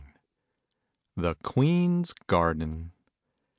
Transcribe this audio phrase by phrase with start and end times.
[1.15, 2.91] THE QUEEN'S GARDEN.